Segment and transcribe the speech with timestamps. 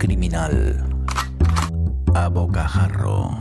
[0.00, 0.82] criminal
[2.14, 3.36] a bocajarro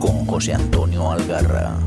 [0.00, 1.78] con José Antonio Algarra.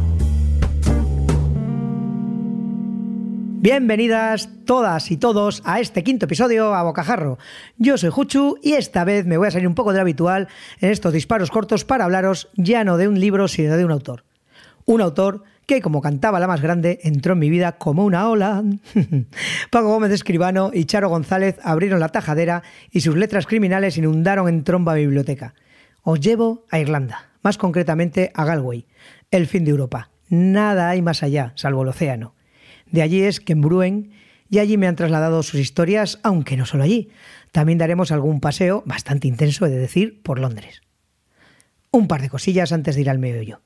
[3.61, 7.37] Bienvenidas todas y todos a este quinto episodio a Bocajarro.
[7.77, 10.47] Yo soy Juchu y esta vez me voy a salir un poco de lo habitual
[10.79, 14.23] en estos disparos cortos para hablaros ya no de un libro sino de un autor.
[14.85, 18.63] Un autor que, como cantaba la más grande, entró en mi vida como una ola.
[19.69, 24.63] Paco Gómez Escribano y Charo González abrieron la tajadera y sus letras criminales inundaron en
[24.63, 25.53] tromba biblioteca.
[26.01, 28.87] Os llevo a Irlanda, más concretamente a Galway,
[29.29, 30.09] el fin de Europa.
[30.27, 32.33] Nada hay más allá, salvo el océano.
[32.89, 34.09] De allí es que en Bruen
[34.49, 37.11] y allí me han trasladado sus historias, aunque no solo allí.
[37.51, 40.81] También daremos algún paseo, bastante intenso, he de decir, por Londres.
[41.91, 43.61] Un par de cosillas antes de ir al meollo.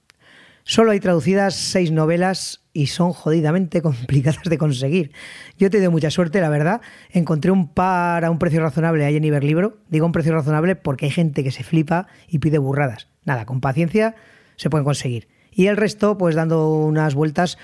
[0.65, 5.11] Solo hay traducidas seis novelas y son jodidamente complicadas de conseguir.
[5.57, 6.81] Yo he tenido mucha suerte, la verdad.
[7.11, 9.77] Encontré un par a un precio razonable ahí en Iberlibro.
[9.89, 13.09] Digo un precio razonable porque hay gente que se flipa y pide burradas.
[13.25, 14.15] Nada, con paciencia
[14.55, 15.27] se pueden conseguir.
[15.51, 17.57] Y el resto, pues dando unas vueltas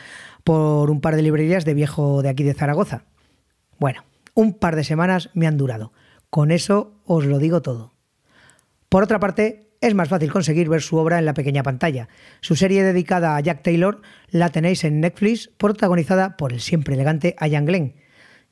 [0.44, 3.06] por un par de librerías de viejo de aquí de Zaragoza.
[3.80, 4.04] Bueno,
[4.34, 5.92] un par de semanas me han durado.
[6.30, 7.94] Con eso os lo digo todo.
[8.90, 12.10] Por otra parte, es más fácil conseguir ver su obra en la pequeña pantalla.
[12.42, 17.36] Su serie dedicada a Jack Taylor la tenéis en Netflix, protagonizada por el siempre elegante
[17.42, 17.96] Ian Glenn,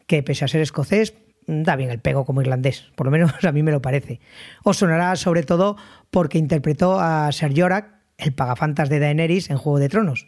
[0.06, 1.14] que pese a ser escocés,
[1.48, 4.20] da bien el pego como irlandés, por lo menos a mí me lo parece.
[4.64, 5.78] Os sonará sobre todo
[6.12, 10.28] porque interpretó a Ser Yorak, el pagafantas de Daenerys en Juego de Tronos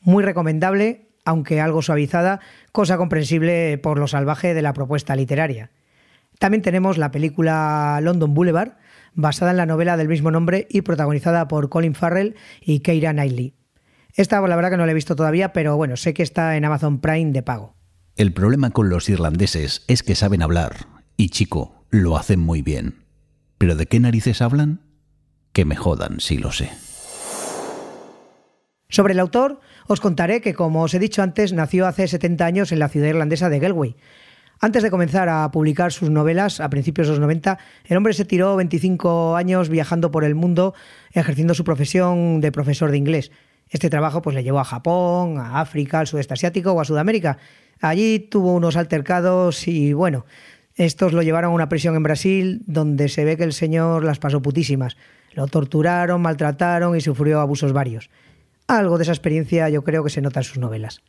[0.00, 2.40] muy recomendable, aunque algo suavizada,
[2.72, 5.70] cosa comprensible por lo salvaje de la propuesta literaria.
[6.38, 8.76] También tenemos la película London Boulevard,
[9.14, 13.54] basada en la novela del mismo nombre y protagonizada por Colin Farrell y Keira Knightley.
[14.14, 16.64] Esta la verdad que no la he visto todavía, pero bueno, sé que está en
[16.64, 17.76] Amazon Prime de pago.
[18.16, 20.86] El problema con los irlandeses es que saben hablar,
[21.16, 23.04] y chico, lo hacen muy bien.
[23.58, 24.80] ¿Pero de qué narices hablan?
[25.52, 26.70] Que me jodan si lo sé.
[28.88, 32.72] Sobre el autor, os contaré que, como os he dicho antes, nació hace 70 años
[32.72, 33.96] en la ciudad irlandesa de Galway.
[34.60, 38.24] Antes de comenzar a publicar sus novelas a principios de los 90, el hombre se
[38.24, 40.74] tiró 25 años viajando por el mundo
[41.12, 43.30] ejerciendo su profesión de profesor de inglés.
[43.70, 47.38] Este trabajo pues, le llevó a Japón, a África, al sudeste asiático o a Sudamérica.
[47.80, 50.26] Allí tuvo unos altercados y bueno,
[50.74, 54.18] estos lo llevaron a una prisión en Brasil donde se ve que el señor las
[54.18, 54.96] pasó putísimas.
[55.34, 58.10] Lo torturaron, maltrataron y sufrió abusos varios.
[58.66, 61.00] Algo de esa experiencia yo creo que se nota en sus novelas.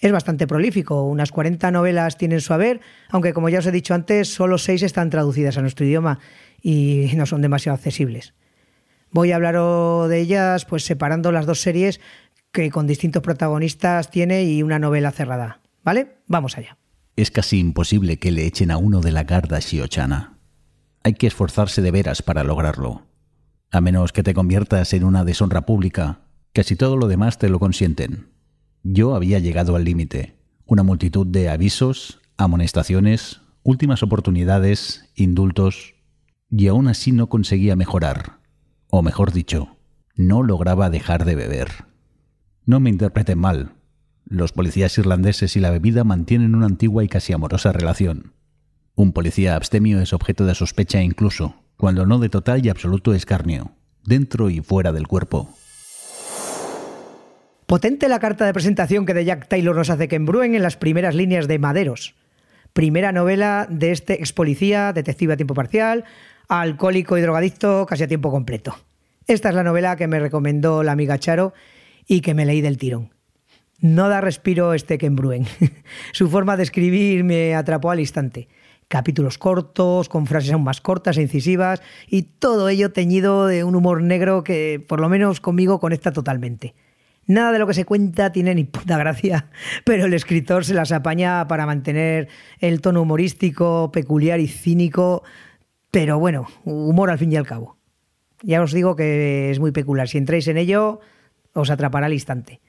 [0.00, 2.80] Es bastante prolífico, unas 40 novelas tienen su haber,
[3.10, 6.20] aunque como ya os he dicho antes, solo 6 están traducidas a nuestro idioma
[6.62, 8.32] y no son demasiado accesibles.
[9.10, 9.56] Voy a hablar
[10.08, 12.00] de ellas pues separando las dos series
[12.52, 15.60] que con distintos protagonistas tiene y una novela cerrada.
[15.82, 16.16] ¿Vale?
[16.26, 16.78] Vamos allá.
[17.16, 20.38] Es casi imposible que le echen a uno de la garda Shiochana.
[21.02, 23.06] Hay que esforzarse de veras para lograrlo.
[23.70, 26.20] A menos que te conviertas en una deshonra pública
[26.52, 28.29] Casi todo lo demás te lo consienten.
[28.82, 30.36] Yo había llegado al límite.
[30.64, 35.94] Una multitud de avisos, amonestaciones, últimas oportunidades, indultos,
[36.50, 38.40] y aún así no conseguía mejorar.
[38.88, 39.76] O mejor dicho,
[40.16, 41.68] no lograba dejar de beber.
[42.64, 43.74] No me interpreten mal.
[44.24, 48.32] Los policías irlandeses y la bebida mantienen una antigua y casi amorosa relación.
[48.94, 53.72] Un policía abstemio es objeto de sospecha incluso, cuando no de total y absoluto escarnio,
[54.04, 55.54] dentro y fuera del cuerpo.
[57.70, 60.76] Potente la carta de presentación que de Jack Taylor nos hace que embruen en las
[60.76, 62.16] primeras líneas de Maderos.
[62.72, 66.04] Primera novela de este ex policía, detective a tiempo parcial,
[66.48, 68.74] alcohólico y drogadicto casi a tiempo completo.
[69.28, 71.52] Esta es la novela que me recomendó la amiga Charo
[72.08, 73.14] y que me leí del tirón.
[73.78, 75.46] No da respiro este que embruen.
[76.12, 78.48] Su forma de escribir me atrapó al instante.
[78.88, 83.76] Capítulos cortos, con frases aún más cortas e incisivas, y todo ello teñido de un
[83.76, 86.74] humor negro que, por lo menos conmigo, conecta totalmente.
[87.30, 89.50] Nada de lo que se cuenta tiene ni puta gracia,
[89.84, 92.26] pero el escritor se las apaña para mantener
[92.58, 95.22] el tono humorístico, peculiar y cínico,
[95.92, 97.76] pero bueno, humor al fin y al cabo.
[98.42, 100.08] Ya os digo que es muy peculiar.
[100.08, 100.98] Si entráis en ello,
[101.52, 102.60] os atrapará al instante.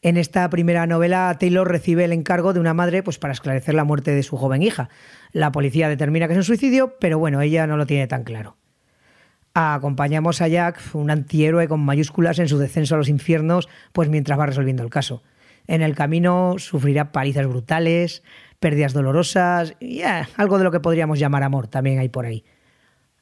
[0.00, 3.84] En esta primera novela, Taylor recibe el encargo de una madre pues, para esclarecer la
[3.84, 4.88] muerte de su joven hija.
[5.32, 8.56] La policía determina que es un suicidio, pero bueno, ella no lo tiene tan claro.
[9.60, 14.38] Acompañamos a Jack, un antihéroe con mayúsculas en su descenso a los infiernos, pues mientras
[14.38, 15.24] va resolviendo el caso.
[15.66, 18.22] En el camino sufrirá palizas brutales,
[18.60, 22.44] pérdidas dolorosas y eh, algo de lo que podríamos llamar amor también hay por ahí.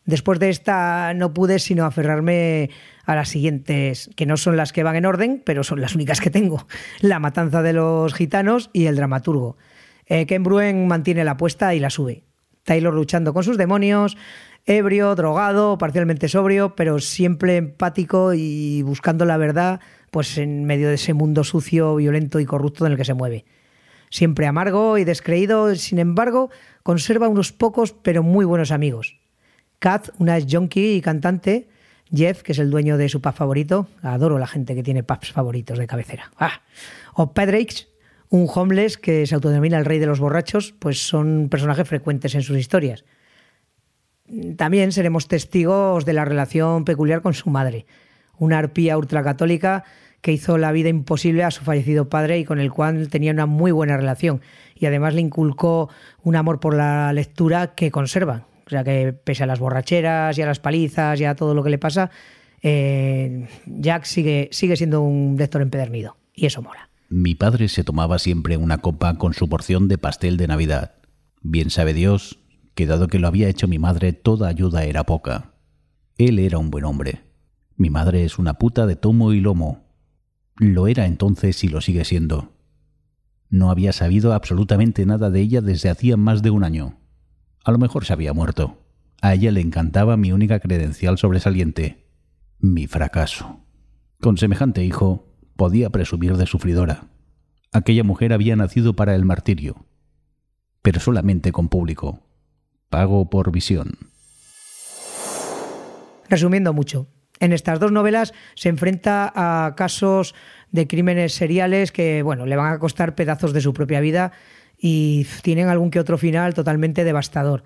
[0.04, 2.68] Después de esta no pude sino aferrarme
[3.06, 6.20] a las siguientes, que no son las que van en orden, pero son las únicas
[6.20, 6.66] que tengo.
[7.00, 9.56] La matanza de los gitanos y el dramaturgo.
[10.04, 12.24] Eh, Ken Bruen mantiene la apuesta y la sube.
[12.66, 14.18] Taylor luchando con sus demonios,
[14.66, 19.80] ebrio, drogado, parcialmente sobrio, pero siempre empático y buscando la verdad,
[20.10, 23.44] pues en medio de ese mundo sucio, violento y corrupto en el que se mueve.
[24.10, 26.50] Siempre amargo y descreído, sin embargo,
[26.82, 29.18] conserva unos pocos pero muy buenos amigos.
[29.78, 31.68] Kat, una junkie y cantante,
[32.12, 35.32] Jeff, que es el dueño de su pub favorito, adoro la gente que tiene pubs
[35.32, 36.30] favoritos de cabecera.
[36.38, 36.62] Ah.
[37.14, 37.88] O Pedrix,
[38.30, 42.42] un homeless que se autodenomina el rey de los borrachos, pues son personajes frecuentes en
[42.42, 43.04] sus historias.
[44.56, 47.86] También seremos testigos de la relación peculiar con su madre,
[48.38, 49.84] una arpía ultracatólica
[50.20, 53.46] que hizo la vida imposible a su fallecido padre y con el cual tenía una
[53.46, 54.40] muy buena relación.
[54.74, 55.88] Y además le inculcó
[56.22, 58.46] un amor por la lectura que conserva.
[58.66, 61.62] O sea que pese a las borracheras y a las palizas y a todo lo
[61.62, 62.10] que le pasa,
[62.62, 66.16] eh, Jack sigue, sigue siendo un lector empedernido.
[66.34, 66.90] Y eso mola.
[67.08, 70.96] Mi padre se tomaba siempre una copa con su porción de pastel de Navidad.
[71.42, 72.40] Bien sabe Dios
[72.76, 75.54] que dado que lo había hecho mi madre, toda ayuda era poca.
[76.18, 77.22] Él era un buen hombre.
[77.74, 79.86] Mi madre es una puta de tomo y lomo.
[80.56, 82.52] Lo era entonces y lo sigue siendo.
[83.48, 86.98] No había sabido absolutamente nada de ella desde hacía más de un año.
[87.64, 88.82] A lo mejor se había muerto.
[89.22, 92.06] A ella le encantaba mi única credencial sobresaliente,
[92.58, 93.60] mi fracaso.
[94.20, 97.08] Con semejante hijo, podía presumir de sufridora.
[97.72, 99.86] Aquella mujer había nacido para el martirio,
[100.82, 102.25] pero solamente con público.
[102.90, 103.98] Pago por visión.
[106.28, 107.08] Resumiendo mucho,
[107.40, 110.34] en estas dos novelas se enfrenta a casos
[110.72, 114.32] de crímenes seriales que, bueno, le van a costar pedazos de su propia vida
[114.78, 117.64] y tienen algún que otro final totalmente devastador,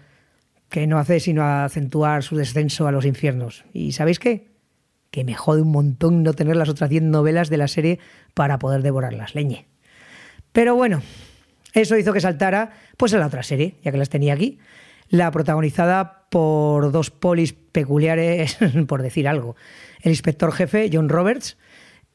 [0.68, 3.64] que no hace sino acentuar su descenso a los infiernos.
[3.72, 4.48] ¿Y sabéis qué?
[5.10, 7.98] Que me jode un montón no tener las otras 10 novelas de la serie
[8.34, 9.66] para poder devorarlas, leñe.
[10.52, 11.02] Pero bueno,
[11.72, 14.58] eso hizo que saltara pues a la otra serie, ya que las tenía aquí
[15.10, 18.56] la protagonizada por dos polis peculiares,
[18.88, 19.56] por decir algo.
[20.00, 21.58] El inspector jefe, John Roberts,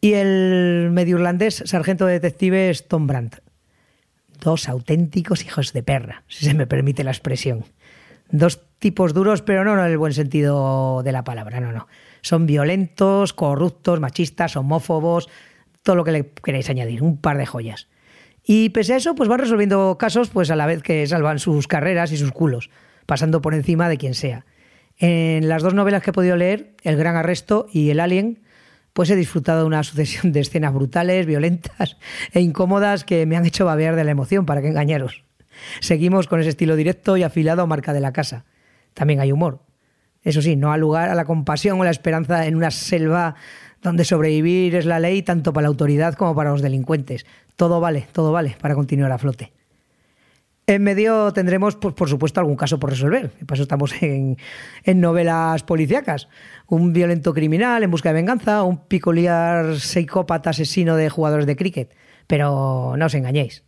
[0.02, 3.40] y el medio irlandés sargento de detectives, Tom Brandt.
[4.40, 7.66] Dos auténticos hijos de perra, si se me permite la expresión.
[8.32, 11.88] Dos tipos duros, pero no, en el buen sentido de la palabra, no, no.
[12.22, 15.30] Son violentos, corruptos, machistas, homófobos,
[15.84, 17.88] todo lo que le queréis añadir, un par de joyas.
[18.44, 21.68] Y pese a eso, pues van resolviendo casos pues a la vez que salvan sus
[21.68, 22.70] carreras y sus culos
[23.06, 24.46] pasando por encima de quien sea.
[24.98, 28.40] En las dos novelas que he podido leer, El Gran Arresto y El Alien,
[28.94, 31.98] pues he disfrutado de una sucesión de escenas brutales, violentas
[32.32, 35.24] e incómodas que me han hecho babear de la emoción, para que engañaros.
[35.82, 38.46] Seguimos con ese estilo directo y afilado a marca de la casa.
[38.94, 39.60] También hay humor.
[40.24, 43.36] Eso sí, no ha lugar a la compasión o la esperanza en una selva
[43.82, 47.26] donde sobrevivir es la ley tanto para la autoridad como para los delincuentes.
[47.56, 49.52] Todo vale, todo vale para continuar a flote.
[50.68, 53.30] En medio tendremos, pues, por supuesto, algún caso por resolver.
[53.46, 54.38] Por eso estamos en,
[54.96, 56.28] novelas policíacas.
[56.68, 61.96] Un violento criminal en busca de venganza, un peculiar psicópata asesino de jugadores de cricket.
[62.26, 63.64] Pero no os engañéis,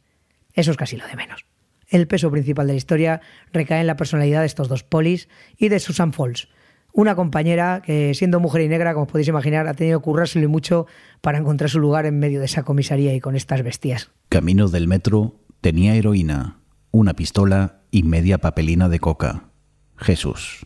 [0.54, 1.46] eso es casi lo de menos.
[1.88, 3.22] El peso principal de la historia
[3.54, 6.50] recae en la personalidad de estos dos polis y de Susan Falls,
[6.92, 10.88] una compañera que, siendo mujer y negra, como podéis imaginar, ha tenido que currárselo mucho
[11.22, 14.10] para encontrar su lugar en medio de esa comisaría y con estas bestias.
[14.30, 16.58] Camino del metro tenía heroína
[16.98, 19.52] una pistola y media papelina de coca.
[19.98, 20.66] Jesús,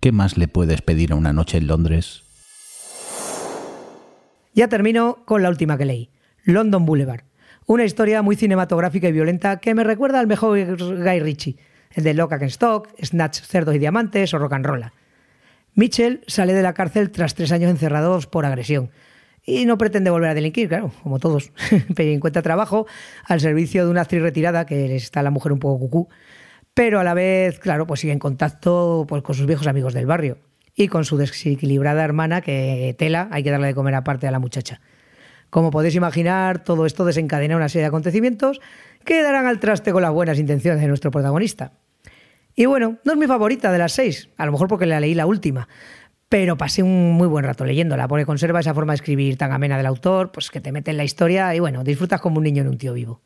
[0.00, 2.22] ¿qué más le puedes pedir a una noche en Londres?
[4.54, 6.10] Ya termino con la última que leí,
[6.44, 7.24] London Boulevard.
[7.66, 11.58] Una historia muy cinematográfica y violenta que me recuerda al mejor Guy Ritchie,
[11.92, 14.90] el de Lock and Stock, Snatch, Cerdos y Diamantes o Rock and.
[15.74, 18.92] Mitchell sale de la cárcel tras tres años encerrados por agresión
[19.46, 21.52] y no pretende volver a delinquir, claro, como todos.
[21.94, 22.86] pero encuentra trabajo
[23.24, 26.08] al servicio de una actriz retirada, que está la mujer un poco cucú,
[26.74, 30.04] pero a la vez, claro, pues sigue en contacto pues, con sus viejos amigos del
[30.04, 30.38] barrio
[30.74, 34.40] y con su desequilibrada hermana, que tela, hay que darle de comer aparte a la
[34.40, 34.80] muchacha.
[35.48, 38.60] Como podéis imaginar, todo esto desencadena una serie de acontecimientos
[39.04, 41.72] que darán al traste con las buenas intenciones de nuestro protagonista.
[42.54, 45.14] Y bueno, no es mi favorita de las seis, a lo mejor porque la leí
[45.14, 45.68] la última,
[46.28, 49.76] pero pasé un muy buen rato leyéndola, porque conserva esa forma de escribir tan amena
[49.76, 52.62] del autor, pues que te mete en la historia y bueno, disfrutas como un niño
[52.62, 53.22] en un tío vivo.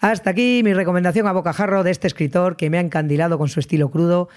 [0.00, 3.60] Hasta aquí mi recomendación a bocajarro de este escritor que me ha encandilado con su
[3.60, 4.28] estilo crudo,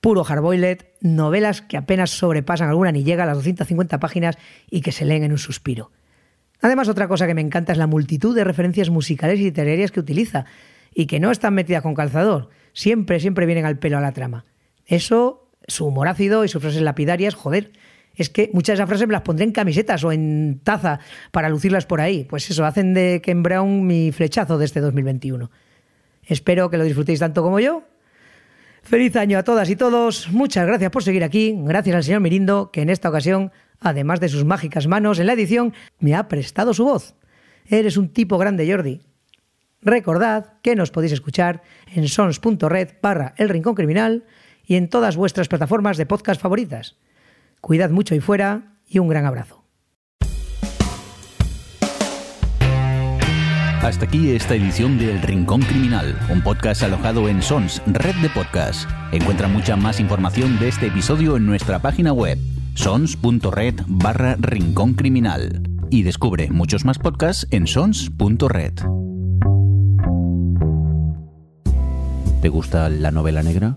[0.00, 4.38] puro hardboiled, novelas que apenas sobrepasan alguna ni llega a las 250 páginas
[4.70, 5.90] y que se leen en un suspiro.
[6.62, 10.00] Además, otra cosa que me encanta es la multitud de referencias musicales y literarias que
[10.00, 10.44] utiliza
[10.94, 14.44] y que no están metidas con calzador, siempre, siempre vienen al pelo a la trama.
[14.86, 15.39] Eso
[15.70, 17.72] su humor ácido y sus frases lapidarias, joder,
[18.14, 21.00] es que muchas de esas frases me las pondré en camisetas o en taza
[21.30, 22.24] para lucirlas por ahí.
[22.24, 25.50] Pues eso, hacen de Ken Brown mi flechazo de este 2021.
[26.24, 27.84] Espero que lo disfrutéis tanto como yo.
[28.82, 30.30] Feliz año a todas y todos.
[30.30, 31.54] Muchas gracias por seguir aquí.
[31.58, 35.34] Gracias al señor Mirindo, que en esta ocasión, además de sus mágicas manos en la
[35.34, 37.14] edición, me ha prestado su voz.
[37.66, 39.00] Eres un tipo grande, Jordi.
[39.82, 41.62] Recordad que nos podéis escuchar
[41.94, 44.24] en sons.red barra El Rincón Criminal
[44.70, 46.94] y en todas vuestras plataformas de podcast favoritas.
[47.60, 49.64] Cuidad mucho y fuera y un gran abrazo.
[53.82, 58.30] Hasta aquí esta edición de El Rincón Criminal, un podcast alojado en Sons, red de
[58.30, 58.88] podcast.
[59.10, 62.38] Encuentra mucha más información de este episodio en nuestra página web,
[62.74, 65.68] sons.red barra Rincón Criminal.
[65.90, 68.74] Y descubre muchos más podcasts en sons.red.
[72.40, 73.76] ¿Te gusta la novela negra?